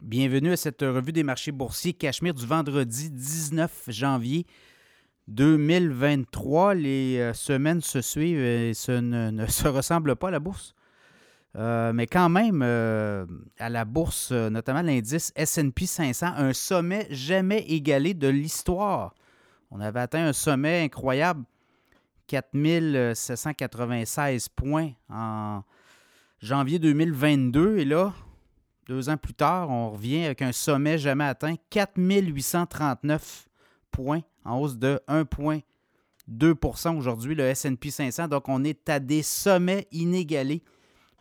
[0.00, 4.46] Bienvenue à cette revue des marchés boursiers Cachemire du vendredi 19 janvier
[5.26, 6.74] 2023.
[6.74, 10.76] Les euh, semaines se suivent et ce ne, se ressemble pas à la bourse.
[11.56, 13.26] Euh, mais quand même, euh,
[13.58, 19.16] à la bourse, notamment l'indice SP 500, un sommet jamais égalé de l'histoire.
[19.72, 21.42] On avait atteint un sommet incroyable,
[22.28, 25.64] 4796 points en
[26.40, 27.78] janvier 2022.
[27.78, 28.14] Et là,
[28.88, 33.48] deux ans plus tard, on revient avec un sommet jamais atteint, 4839
[33.90, 38.28] points, en hausse de 1,2% aujourd'hui, le SP 500.
[38.28, 40.62] Donc, on est à des sommets inégalés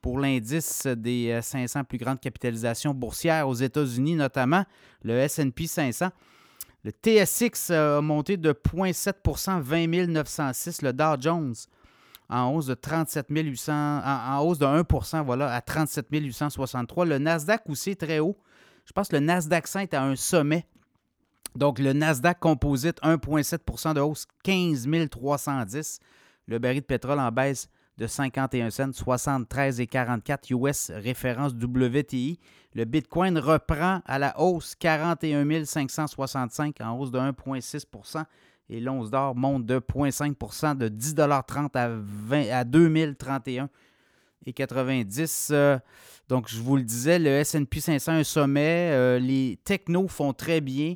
[0.00, 4.64] pour l'indice des 500 euh, plus grandes capitalisations boursières aux États-Unis, notamment
[5.04, 6.08] le SP 500.
[6.84, 10.82] Le TSX a monté de 0,7% 20 906.
[10.82, 11.54] Le Dow Jones
[12.28, 17.04] en hausse de 37 800, en, hausse de 1 voilà, à 37 863.
[17.04, 18.36] Le Nasdaq aussi très haut.
[18.84, 20.66] Je pense que le Nasdaq 100 est à un sommet.
[21.54, 26.00] Donc, le Nasdaq Composite, 1,7% de hausse, 15 310.
[26.46, 32.38] Le baril de pétrole en baisse de 51 cents, 73,44 US, référence WTI.
[32.74, 38.24] Le Bitcoin reprend à la hausse, 41 565 en hausse de 1,6
[38.72, 43.68] et l'once d'or monte de 0,5% de 10,30 à, 20, à 2031
[44.46, 45.50] et 90.
[45.52, 45.78] Euh,
[46.26, 48.90] donc, je vous le disais, le S&P 500 un sommet.
[48.92, 50.94] Euh, les technos font très bien.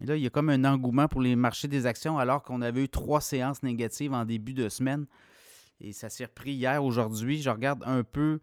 [0.00, 2.62] Et là, il y a comme un engouement pour les marchés des actions alors qu'on
[2.62, 5.04] avait eu trois séances négatives en début de semaine.
[5.82, 7.42] Et ça s'est repris hier, aujourd'hui.
[7.42, 8.40] Je regarde un peu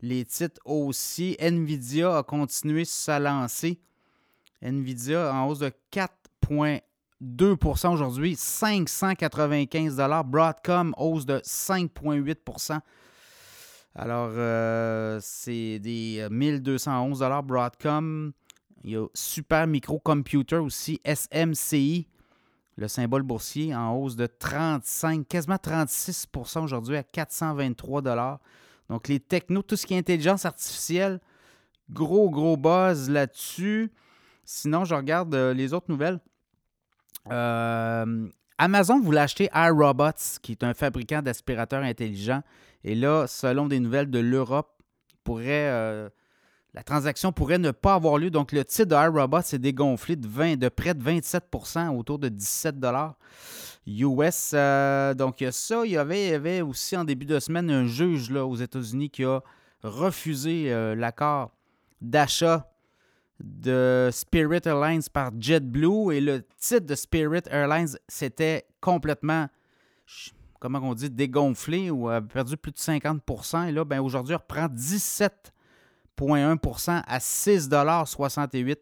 [0.00, 1.36] les titres aussi.
[1.38, 3.78] Nvidia a continué sa lancée.
[4.60, 6.80] Nvidia en hausse de 4,1
[7.22, 12.80] 2% aujourd'hui, 595 Broadcom, hausse de 5,8%
[13.94, 18.32] Alors, euh, c'est des 1211 Broadcom.
[18.84, 22.06] Il y a Super Microcomputer aussi, SMCI,
[22.76, 28.40] le symbole boursier, en hausse de 35, quasiment 36% aujourd'hui à 423
[28.88, 31.20] Donc, les technos, tout ce qui est intelligence artificielle,
[31.90, 33.90] gros, gros buzz là-dessus.
[34.44, 36.20] Sinon, je regarde euh, les autres nouvelles.
[37.30, 38.28] Euh,
[38.58, 42.42] Amazon voulait acheter iRobots, qui est un fabricant d'aspirateurs intelligents.
[42.84, 44.70] Et là, selon des nouvelles de l'Europe,
[45.24, 46.08] pourrait, euh,
[46.74, 48.30] la transaction pourrait ne pas avoir lieu.
[48.30, 52.28] Donc, le titre de iRobots s'est dégonflé de, 20, de près de 27% autour de
[52.28, 52.76] 17
[53.86, 54.50] US.
[54.54, 55.82] Euh, donc, il y ça.
[55.84, 59.24] Il y, avait, avait, aussi en début de semaine un juge là, aux États-Unis qui
[59.24, 59.40] a
[59.82, 61.52] refusé l'accord
[62.00, 62.68] d'achat
[63.40, 66.12] de Spirit Airlines par JetBlue.
[66.12, 69.48] Et le titre de Spirit Airlines, c'était complètement,
[70.60, 74.66] comment on dit, dégonflé ou a perdu plus de 50% Et là, ben, aujourd'hui, reprend
[74.66, 78.78] 17,1% à 6,68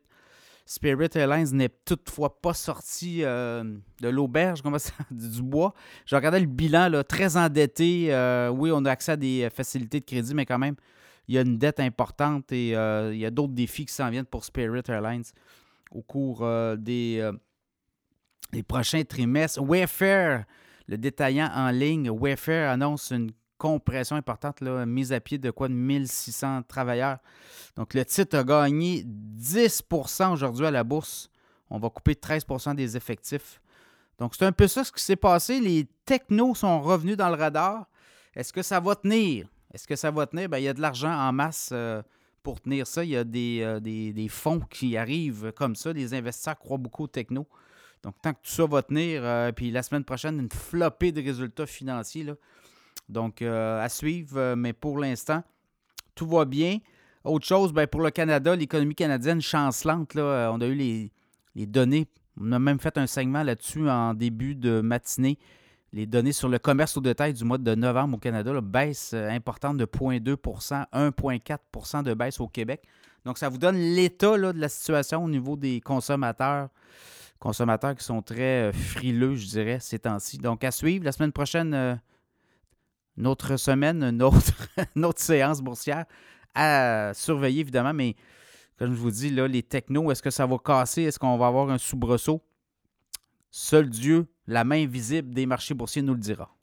[0.69, 3.63] Spirit Airlines n'est toutefois pas sorti euh,
[4.01, 4.63] de l'auberge,
[5.13, 5.73] du bois.
[6.07, 8.13] Je regardais le bilan, là, très endetté.
[8.13, 10.75] Euh, oui, on a accès à des facilités de crédit, mais quand même,
[11.29, 14.11] il y a une dette importante et euh, il y a d'autres défis qui s'en
[14.11, 15.25] viennent pour Spirit Airlines
[15.91, 17.33] au cours euh, des, euh,
[18.53, 19.61] des, prochains trimestres.
[19.61, 20.45] Wayfair,
[20.87, 25.75] le détaillant en ligne, Wayfair annonce une compression importante, mise à pied de quoi de
[25.75, 27.19] 1600 travailleurs.
[27.75, 31.31] Donc le titre a gagné 10% aujourd'hui à la bourse.
[31.71, 33.61] On va couper 13% des effectifs.
[34.19, 35.59] Donc c'est un peu ça ce qui s'est passé.
[35.59, 37.87] Les technos sont revenus dans le radar.
[38.35, 39.49] Est-ce que ça va tenir?
[39.77, 40.49] Est-ce que ça va tenir?
[40.49, 42.01] Ben, il y a de l'argent en masse euh,
[42.43, 43.05] pour tenir ça.
[43.05, 45.93] Il y a euh, des, fonds qui arrivent comme ça.
[45.93, 47.47] Les investisseurs croient beaucoup au techno.
[48.03, 51.21] Donc, tant que tout ça va tenir, euh, puis la semaine prochaine, une flopée de
[51.21, 52.25] résultats financiers.
[52.25, 52.37] Là.
[53.11, 54.55] Donc, à suivre.
[54.55, 55.45] mais pour l'instant,
[56.15, 56.79] tout va bien.
[57.23, 60.15] Autre chose, ben, pour le Canada, l'économie canadienne chancelante.
[60.15, 61.13] Là, on a eu les,
[61.55, 62.07] les données.
[62.41, 65.39] On a même fait un segment là-dessus en début de matinée
[65.93, 69.29] les données sur le commerce au détail du mois de novembre au Canada, baisse euh,
[69.31, 72.83] importante de 0,2% 1,4% de baisse au Québec.
[73.25, 76.69] Donc, ça vous donne l'état de la situation au niveau des consommateurs.
[77.39, 80.39] Consommateurs qui sont très euh, frileux, je dirais, ces temps-ci.
[80.39, 81.05] Donc, à suivre.
[81.05, 81.95] La semaine prochaine, euh,
[83.17, 84.69] notre semaine, une autre,
[85.03, 86.05] autre séance boursière
[86.55, 87.93] à surveiller, évidemment.
[87.93, 88.17] Mais
[88.79, 91.03] comme je vous dis, là, les technos, est-ce que ça va casser?
[91.03, 92.43] Est-ce qu'on va avoir un soubresaut?
[93.59, 96.55] Seul Dieu, la main visible des marchés boursiers, nous le dira.